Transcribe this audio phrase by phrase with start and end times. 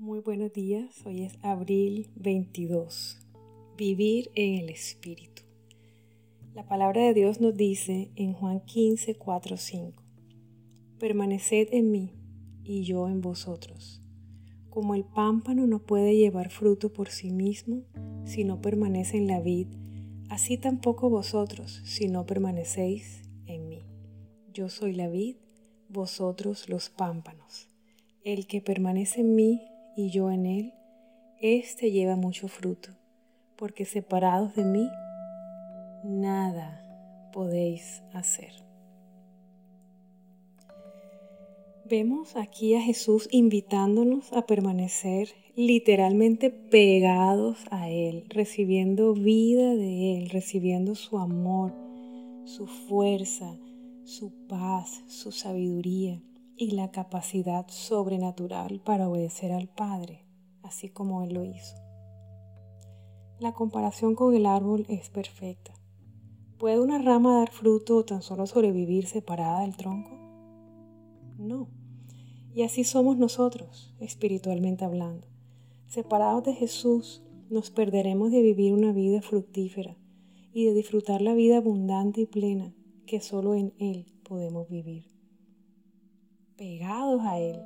[0.00, 3.18] Muy buenos días, hoy es abril 22.
[3.76, 5.42] Vivir en el Espíritu.
[6.54, 10.02] La palabra de Dios nos dice en Juan 15, 4, 5.
[10.98, 12.14] Permaneced en mí
[12.64, 14.00] y yo en vosotros.
[14.70, 17.82] Como el pámpano no puede llevar fruto por sí mismo
[18.24, 19.66] si no permanece en la vid,
[20.30, 23.82] así tampoco vosotros si no permanecéis en mí.
[24.54, 25.36] Yo soy la vid,
[25.90, 27.68] vosotros los pámpanos.
[28.24, 30.74] El que permanece en mí y yo en él,
[31.40, 32.90] éste lleva mucho fruto,
[33.56, 34.88] porque separados de mí,
[36.04, 38.52] nada podéis hacer.
[41.84, 50.30] Vemos aquí a Jesús invitándonos a permanecer literalmente pegados a Él, recibiendo vida de Él,
[50.30, 51.74] recibiendo su amor,
[52.44, 53.58] su fuerza,
[54.04, 56.22] su paz, su sabiduría
[56.60, 60.26] y la capacidad sobrenatural para obedecer al Padre,
[60.62, 61.74] así como Él lo hizo.
[63.38, 65.72] La comparación con el árbol es perfecta.
[66.58, 70.10] ¿Puede una rama dar fruto o tan solo sobrevivir separada del tronco?
[71.38, 71.70] No.
[72.52, 75.26] Y así somos nosotros, espiritualmente hablando.
[75.86, 79.96] Separados de Jesús, nos perderemos de vivir una vida fructífera
[80.52, 82.74] y de disfrutar la vida abundante y plena
[83.06, 85.09] que solo en Él podemos vivir
[86.60, 87.58] pegados a Él,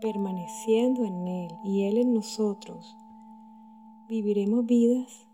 [0.00, 2.96] permaneciendo en Él y Él en nosotros,
[4.08, 5.26] viviremos vidas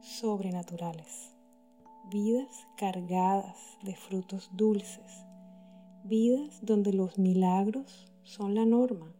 [0.00, 1.34] sobrenaturales,
[2.10, 5.24] vidas cargadas de frutos dulces,
[6.04, 9.14] vidas donde los milagros son la norma,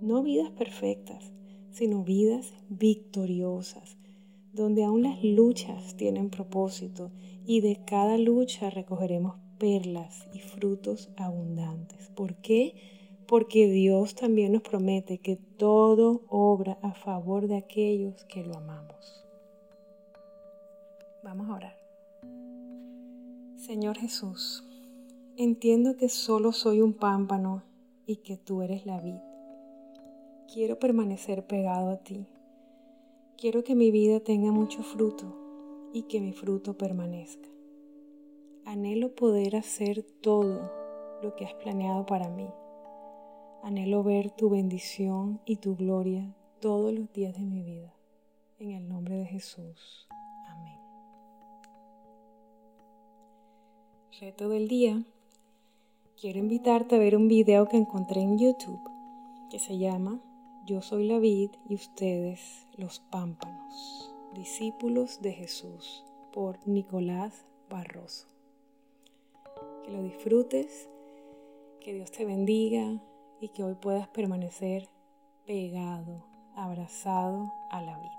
[0.00, 1.32] no vidas perfectas,
[1.72, 3.96] sino vidas victoriosas,
[4.52, 7.10] donde aún las luchas tienen propósito
[7.44, 12.08] y de cada lucha recogeremos perlas y frutos abundantes.
[12.14, 12.74] ¿Por qué?
[13.26, 19.24] Porque Dios también nos promete que todo obra a favor de aquellos que lo amamos.
[21.22, 21.78] Vamos a orar.
[23.56, 24.64] Señor Jesús,
[25.36, 27.64] entiendo que solo soy un pámpano
[28.06, 29.18] y que tú eres la vid.
[30.52, 32.26] Quiero permanecer pegado a ti.
[33.36, 37.55] Quiero que mi vida tenga mucho fruto y que mi fruto permanezca.
[38.66, 40.72] Anhelo poder hacer todo
[41.22, 42.48] lo que has planeado para mí.
[43.62, 47.94] Anhelo ver tu bendición y tu gloria todos los días de mi vida.
[48.58, 50.08] En el nombre de Jesús.
[50.48, 50.80] Amén.
[54.20, 55.00] Reto del día.
[56.20, 58.82] Quiero invitarte a ver un video que encontré en YouTube
[59.48, 60.20] que se llama
[60.66, 64.12] Yo soy la vid y ustedes los pámpanos.
[64.34, 68.35] Discípulos de Jesús por Nicolás Barroso
[69.86, 70.88] que lo disfrutes,
[71.80, 73.00] que Dios te bendiga
[73.40, 74.88] y que hoy puedas permanecer
[75.46, 76.24] pegado,
[76.56, 78.15] abrazado a la vida.